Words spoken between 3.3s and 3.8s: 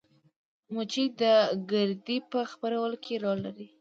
لري